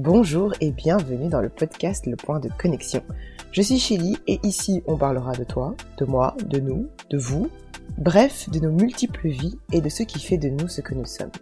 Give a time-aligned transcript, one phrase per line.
[0.00, 3.02] Bonjour et bienvenue dans le podcast Le Point de Connexion.
[3.50, 7.50] Je suis Chili et ici on parlera de toi, de moi, de nous, de vous,
[7.96, 11.04] bref, de nos multiples vies et de ce qui fait de nous ce que nous
[11.04, 11.32] sommes.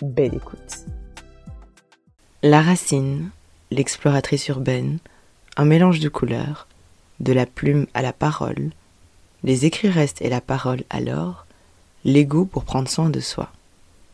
[0.00, 0.86] Belle écoute.
[2.42, 3.28] La racine,
[3.70, 4.98] l'exploratrice urbaine,
[5.58, 6.68] un mélange de couleurs,
[7.20, 8.70] de la plume à la parole,
[9.44, 11.44] les écrits restent et la parole alors,
[12.06, 13.52] l'ego pour prendre soin de soi.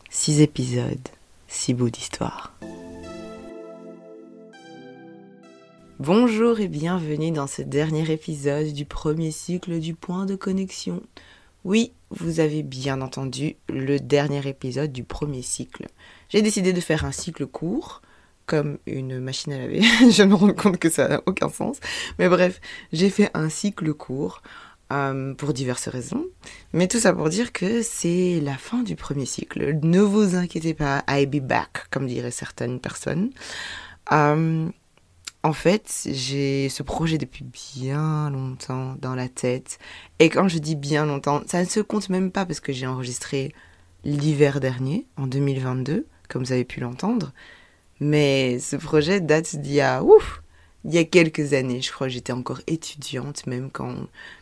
[0.09, 1.07] Six épisodes,
[1.47, 2.53] six bouts d'histoire.
[6.05, 11.01] Bonjour et bienvenue dans ce dernier épisode du premier cycle du point de connexion.
[11.63, 15.87] Oui, vous avez bien entendu le dernier épisode du premier cycle.
[16.27, 18.01] J'ai décidé de faire un cycle court,
[18.47, 19.81] comme une machine à laver.
[20.11, 21.77] Je me rends compte que ça n'a aucun sens.
[22.19, 22.59] Mais bref,
[22.91, 24.41] j'ai fait un cycle court
[24.91, 26.25] euh, pour diverses raisons.
[26.73, 29.79] Mais tout ça pour dire que c'est la fin du premier cycle.
[29.81, 33.29] Ne vous inquiétez pas, I'll be back, comme diraient certaines personnes.
[34.11, 34.67] Euh,
[35.43, 37.43] en fait, j'ai ce projet depuis
[37.75, 39.77] bien longtemps dans la tête.
[40.19, 42.87] Et quand je dis bien longtemps, ça ne se compte même pas parce que j'ai
[42.87, 43.53] enregistré
[44.05, 47.33] l'hiver dernier, en 2022, comme vous avez pu l'entendre.
[47.99, 50.41] Mais ce projet date d'il y a, ouf,
[50.85, 51.81] il y a quelques années.
[51.81, 53.95] Je crois que j'étais encore étudiante même quand,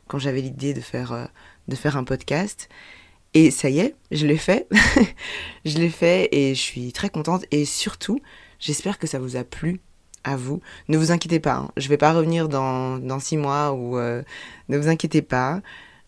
[0.08, 1.25] quand j'avais l'idée de faire, euh,
[1.68, 2.70] de faire un podcast.
[3.34, 4.68] Et ça y est, je l'ai fait.
[5.66, 7.45] je l'ai fait et je suis très contente.
[7.50, 8.22] Et surtout,
[8.59, 9.80] j'espère que ça vous a plu
[10.23, 10.61] à vous.
[10.88, 11.72] Ne vous inquiétez pas, hein.
[11.77, 14.22] je ne vais pas revenir dans, dans six mois ou euh,
[14.69, 15.61] ne vous inquiétez pas.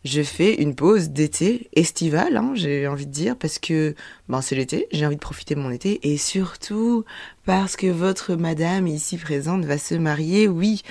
[0.03, 3.95] Je fais une pause d'été estivale, hein, j'ai envie de dire, parce que
[4.27, 7.05] ben, c'est l'été, j'ai envie de profiter de mon été, et surtout
[7.45, 10.83] parce que votre madame ici présente va se marier, oui,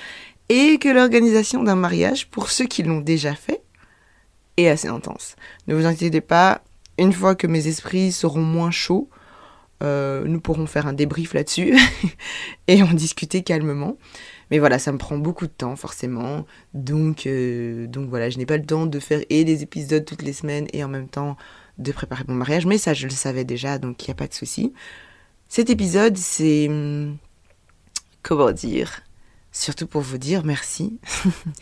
[0.49, 3.61] et que l'organisation d'un mariage, pour ceux qui l'ont déjà fait,
[4.57, 5.35] est assez intense.
[5.67, 6.63] Ne vous inquiétez pas,
[6.97, 9.09] une fois que mes esprits seront moins chauds,
[9.81, 11.77] euh, nous pourrons faire un débrief là-dessus
[12.67, 13.97] et en discuter calmement.
[14.51, 16.45] Mais voilà, ça me prend beaucoup de temps forcément.
[16.73, 20.21] Donc, euh, donc voilà, je n'ai pas le temps de faire et des épisodes toutes
[20.21, 21.37] les semaines et en même temps
[21.77, 22.65] de préparer mon mariage.
[22.65, 24.73] Mais ça, je le savais déjà, donc il n'y a pas de souci.
[25.47, 26.67] Cet épisode, c'est...
[26.69, 27.17] Hum,
[28.21, 29.01] comment dire
[29.51, 30.99] Surtout pour vous dire merci.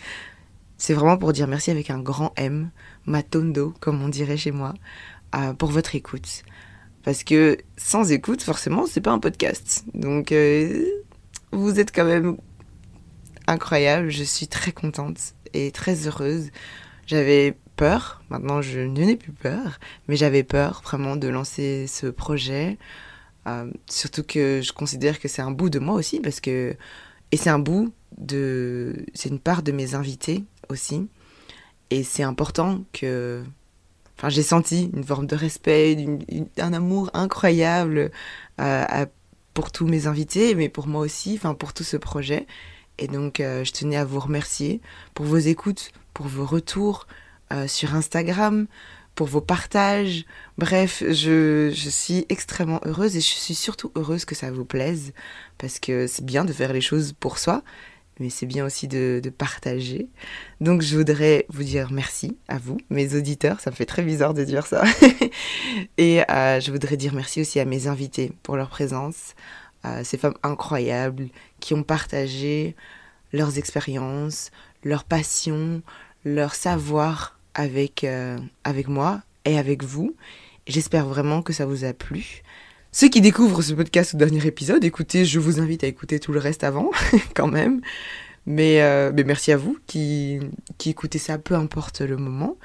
[0.77, 2.71] c'est vraiment pour dire merci avec un grand M,
[3.05, 4.73] matondo, comme on dirait chez moi,
[5.35, 6.43] euh, pour votre écoute.
[7.03, 9.83] Parce que sans écoute, forcément, c'est pas un podcast.
[9.93, 10.85] Donc, euh,
[11.51, 12.37] vous êtes quand même
[13.47, 14.09] incroyable.
[14.09, 16.49] Je suis très contente et très heureuse.
[17.07, 22.77] J'avais peur, maintenant je n'ai plus peur, mais j'avais peur vraiment de lancer ce projet.
[23.47, 26.75] Euh, surtout que je considère que c'est un bout de moi aussi, parce que.
[27.31, 29.05] Et c'est un bout de.
[29.13, 31.07] C'est une part de mes invités aussi.
[31.89, 33.43] Et c'est important que
[34.17, 35.97] Enfin, j'ai senti une forme de respect,
[36.59, 38.11] un amour incroyable
[38.59, 39.05] euh,
[39.53, 42.45] pour tous mes invités, mais pour moi aussi, enfin pour tout ce projet.
[42.97, 44.79] Et donc, euh, je tenais à vous remercier
[45.13, 47.07] pour vos écoutes, pour vos retours
[47.51, 48.67] euh, sur Instagram,
[49.15, 50.25] pour vos partages.
[50.57, 55.13] Bref, je, je, suis extrêmement heureuse et je suis surtout heureuse que ça vous plaise
[55.57, 57.63] parce que c'est bien de faire les choses pour soi,
[58.19, 60.07] mais c'est bien aussi de, partager.
[60.59, 64.33] Donc je voudrais vous dire merci à vous, mes auditeurs, ça me fait très bizarre
[64.33, 64.83] de dire ça.
[65.97, 69.35] et euh, je voudrais dire merci aussi à mes invités pour leur présence,
[70.03, 71.29] ces femmes incroyables
[71.59, 72.75] qui ont partagé
[73.33, 74.51] leurs expériences,
[74.83, 75.81] leurs passions,
[76.25, 80.15] leur savoir avec, euh, avec moi et avec vous.
[80.67, 82.43] J'espère vraiment que ça vous a plu.
[82.93, 86.33] Ceux qui découvrent ce podcast au dernier épisode, écoutez, je vous invite à écouter tout
[86.33, 86.91] le reste avant,
[87.33, 87.79] quand même.
[88.45, 90.39] Mais, euh, mais, merci à vous qui,
[90.77, 92.57] qui écoutez ça, peu importe le moment.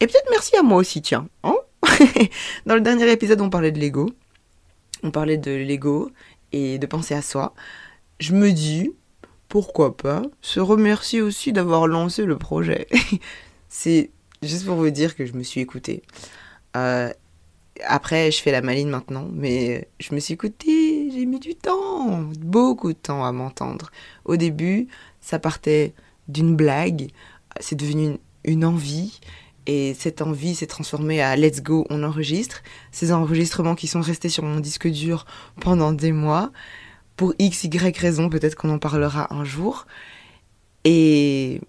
[0.00, 1.28] Et peut-être merci à moi aussi, tiens.
[1.44, 1.56] Hein
[2.66, 4.10] Dans le dernier épisode, on parlait de l'ego.
[5.02, 6.10] On parlait de l'ego
[6.52, 7.54] et de penser à soi.
[8.18, 8.92] Je me dis,
[9.48, 12.86] pourquoi pas, se remercier aussi d'avoir lancé le projet.
[13.70, 14.10] C'est
[14.42, 16.02] juste pour vous dire que je me suis écoutée.
[16.76, 17.10] Euh,
[17.86, 22.22] après, je fais la maline maintenant, mais je me suis écoutée, j'ai mis du temps,
[22.40, 23.90] beaucoup de temps à m'entendre.
[24.24, 24.88] Au début,
[25.20, 25.94] ça partait
[26.28, 27.10] d'une blague,
[27.60, 29.20] c'est devenu une, envie,
[29.66, 32.62] et cette envie s'est transformée à let's go, on enregistre.
[32.92, 35.26] Ces enregistrements qui sont restés sur mon disque dur
[35.60, 36.52] pendant des mois,
[37.16, 39.86] pour x, y raison, peut-être qu'on en parlera un jour.
[40.84, 41.60] Et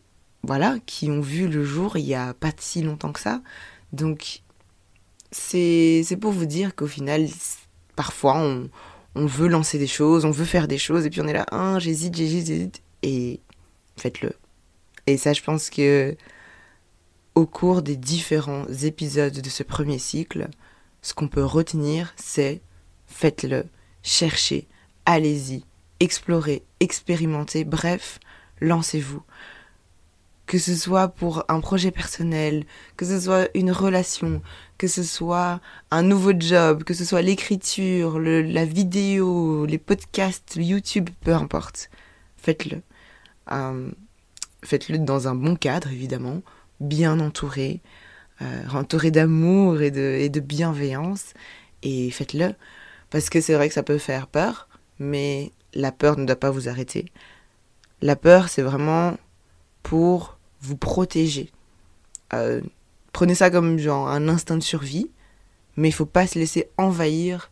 [0.43, 3.41] voilà, qui ont vu le jour il y a pas si longtemps que ça.
[3.91, 4.41] Donc
[5.31, 7.27] c'est pour vous dire qu'au final,
[7.95, 8.69] parfois, on,
[9.15, 11.45] on, veut lancer des choses, on veut faire des choses, et puis on est là,
[11.51, 13.39] ah, j'hésite, j'hésite, j'hésite, et
[13.97, 14.33] faites-le.
[15.07, 16.15] Et ça, je pense que
[17.35, 20.49] au cours des différents épisodes de ce premier cycle,
[21.01, 22.61] ce qu'on peut retenir, c'est
[23.07, 23.65] faites-le,
[24.03, 24.67] cherchez,
[25.05, 25.63] allez-y,
[25.99, 28.19] explorer, expérimenter, bref,
[28.59, 29.23] lancez-vous.
[30.45, 32.65] Que ce soit pour un projet personnel,
[32.97, 34.41] que ce soit une relation,
[34.77, 35.61] que ce soit
[35.91, 41.89] un nouveau job, que ce soit l'écriture, la vidéo, les podcasts, YouTube, peu importe.
[42.37, 42.81] Faites-le.
[43.51, 43.91] Euh,
[44.63, 46.41] faites-le dans un bon cadre, évidemment,
[46.79, 47.79] bien entouré,
[48.41, 51.33] euh, entouré d'amour et de, et de bienveillance.
[51.83, 52.55] Et faites-le.
[53.09, 54.67] Parce que c'est vrai que ça peut faire peur,
[54.99, 57.05] mais la peur ne doit pas vous arrêter.
[58.01, 59.15] La peur, c'est vraiment
[59.83, 61.51] pour vous protéger.
[62.33, 62.61] Euh,
[63.13, 65.09] prenez ça comme genre un instinct de survie,
[65.75, 67.51] mais il faut pas se laisser envahir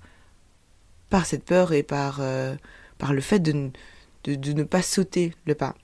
[1.10, 2.56] par cette peur et par, euh,
[2.98, 3.72] par le fait de,
[4.28, 5.76] ne pas sauter le pas.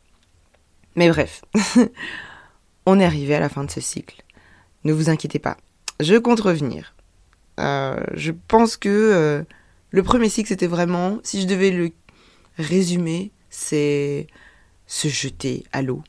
[0.95, 1.43] Mais bref,
[2.85, 4.23] on est arrivé à la fin de ce cycle.
[4.83, 5.57] Ne vous inquiétez pas,
[5.99, 6.95] je compte revenir.
[7.59, 9.45] Euh, je pense que
[9.89, 11.91] le premier cycle, c'était vraiment, si je devais le
[12.57, 14.27] résumer, c'est
[14.87, 16.03] se jeter à l'eau.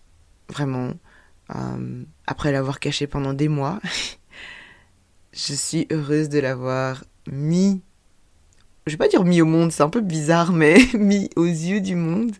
[0.48, 0.93] Vraiment.
[1.54, 3.81] Euh, après l'avoir caché pendant des mois,
[5.32, 7.81] je suis heureuse de l'avoir mis.
[8.87, 11.81] Je vais pas dire mis au monde, c'est un peu bizarre, mais mis aux yeux
[11.81, 12.32] du monde.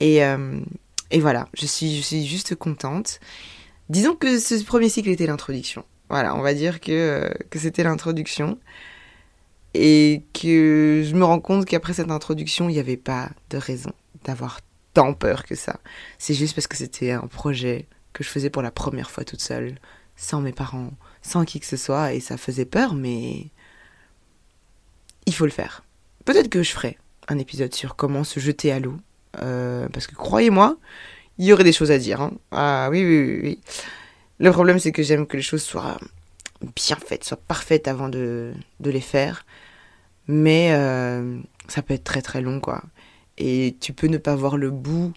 [0.00, 0.60] Et, euh,
[1.10, 3.20] et voilà, je suis, je suis juste contente.
[3.88, 5.84] Disons que ce premier cycle était l'introduction.
[6.08, 8.58] Voilà, on va dire que, euh, que c'était l'introduction.
[9.74, 13.92] Et que je me rends compte qu'après cette introduction, il n'y avait pas de raison
[14.24, 14.60] d'avoir
[14.94, 15.80] tant peur que ça.
[16.18, 19.40] C'est juste parce que c'était un projet que je faisais pour la première fois toute
[19.40, 19.76] seule,
[20.16, 20.90] sans mes parents,
[21.22, 23.46] sans qui que ce soit, et ça faisait peur, mais
[25.26, 25.84] il faut le faire.
[26.24, 26.98] Peut-être que je ferai
[27.28, 28.96] un épisode sur comment se jeter à l'eau,
[29.40, 30.76] euh, parce que croyez-moi,
[31.38, 32.20] il y aurait des choses à dire.
[32.20, 32.32] Hein.
[32.50, 33.60] Ah oui, oui, oui.
[34.38, 35.98] Le problème, c'est que j'aime que les choses soient
[36.76, 39.46] bien faites, soient parfaites avant de, de les faire.
[40.28, 41.38] Mais euh,
[41.68, 42.82] ça peut être très très long, quoi
[43.38, 45.12] et tu peux ne pas voir le bout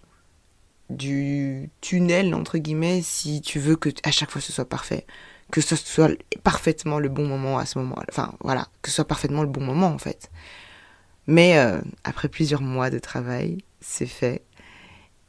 [0.89, 5.05] du tunnel entre guillemets si tu veux que à chaque fois ce soit parfait.
[5.51, 6.11] Que ce soit
[6.43, 9.61] parfaitement le bon moment à ce moment enfin voilà que ce soit parfaitement le bon
[9.61, 10.31] moment en fait.
[11.27, 14.43] Mais euh, après plusieurs mois de travail c'est fait.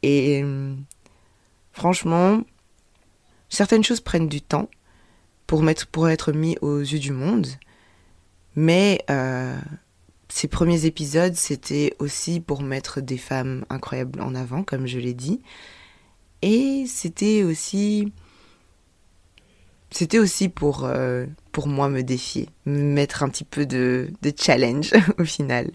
[0.02, 0.44] Et
[1.72, 2.42] franchement
[3.48, 4.68] certaines choses prennent du temps
[5.46, 7.46] pour mettre pour être mis aux yeux du monde.
[8.56, 9.58] Mais euh,
[10.28, 15.14] ces premiers épisodes, c'était aussi pour mettre des femmes incroyables en avant, comme je l'ai
[15.14, 15.40] dit.
[16.42, 18.12] Et c'était aussi.
[19.90, 21.26] C'était aussi pour, euh,
[21.64, 25.70] moi me défier, me mettre un petit peu de, de challenge au final.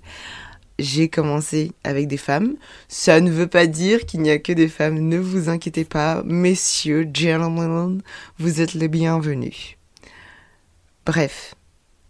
[0.77, 2.55] J'ai commencé avec des femmes.
[2.87, 4.99] Ça ne veut pas dire qu'il n'y a que des femmes.
[4.99, 8.01] Ne vous inquiétez pas, messieurs, gentlemen,
[8.37, 9.77] vous êtes les bienvenus.
[11.05, 11.55] Bref,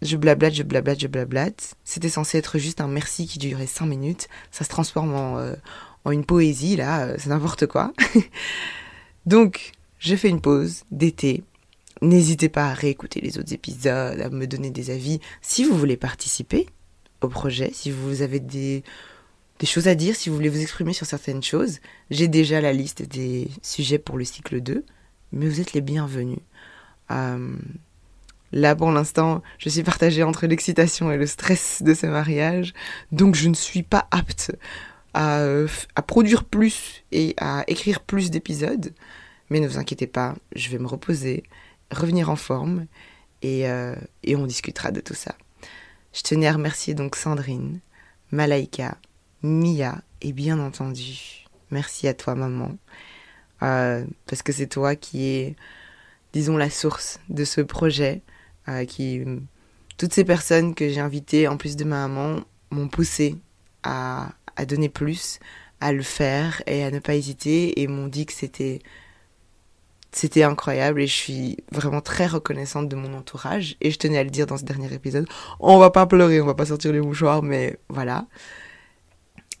[0.02, 1.74] je blablate, je blablate, je blablate.
[1.84, 4.28] C'était censé être juste un merci qui durait 5 minutes.
[4.50, 5.54] Ça se transforme en, euh,
[6.04, 7.92] en une poésie, là, euh, c'est n'importe quoi.
[9.26, 11.44] Donc, je fais une pause d'été.
[12.00, 15.20] N'hésitez pas à réécouter les autres épisodes, à me donner des avis.
[15.40, 16.66] Si vous voulez participer
[17.20, 18.82] au projet, si vous avez des,
[19.60, 21.78] des choses à dire, si vous voulez vous exprimer sur certaines choses,
[22.10, 24.84] j'ai déjà la liste des sujets pour le cycle 2,
[25.30, 26.40] mais vous êtes les bienvenus.
[27.12, 27.54] Euh,
[28.52, 32.74] Là, pour l'instant, je suis partagée entre l'excitation et le stress de ce mariage,
[33.10, 34.52] donc je ne suis pas apte
[35.14, 35.68] à, euh,
[36.06, 38.92] produire plus et à écrire plus d'épisodes.
[39.50, 41.44] Mais ne vous inquiétez pas, je vais me reposer,
[41.90, 42.86] revenir en forme
[43.42, 45.34] et, euh, et on discutera de tout ça.
[46.12, 47.80] Je tenais à remercier donc Sandrine,
[48.30, 48.98] Malaika,
[49.42, 52.76] Mia et bien entendu, merci à toi maman,
[53.62, 55.56] euh, parce que c'est toi qui es,
[56.32, 58.22] disons, la source de ce projet
[58.88, 59.24] qui
[59.96, 62.40] toutes ces personnes que j'ai invitées, en plus de ma maman,
[62.70, 63.36] m'ont poussé
[63.82, 65.38] à, à, donner plus,
[65.80, 68.80] à le faire et à ne pas hésiter et m'ont dit que c'était
[70.14, 74.24] c'était incroyable et je suis vraiment très reconnaissante de mon entourage et je tenais à
[74.24, 75.26] le dire dans ce dernier épisode.
[75.58, 78.26] On va pas pleurer, on va pas sortir les mouchoirs, mais voilà.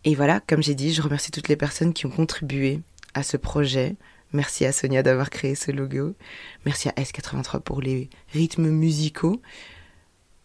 [0.04, 2.80] Et voilà, comme j'ai dit, je remercie toutes les personnes qui ont contribué
[3.14, 3.96] à ce projet,
[4.32, 6.14] Merci à Sonia d'avoir créé ce logo.
[6.64, 9.40] Merci à S83 pour les rythmes musicaux.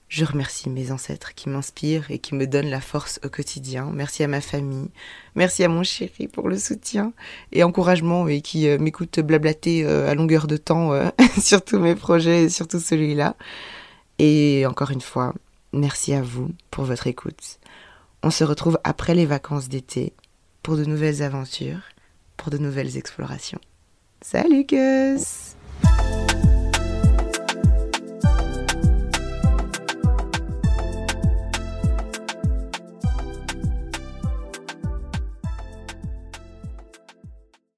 [0.10, 3.90] Je remercie mes ancêtres qui m'inspirent et qui me donnent la force au quotidien.
[3.94, 4.90] Merci à ma famille.
[5.36, 7.12] Merci à mon chéri pour le soutien
[7.52, 11.10] et encouragement et qui euh, m'écoute blablater euh, à longueur de temps euh,
[11.42, 13.36] sur tous mes projets et surtout celui-là.
[14.18, 15.34] Et encore une fois,
[15.74, 17.60] merci à vous pour votre écoute.
[18.24, 20.14] On se retrouve après les vacances d'été
[20.64, 21.82] pour de nouvelles aventures,
[22.38, 23.60] pour de nouvelles explorations.
[24.22, 25.47] Salut Gus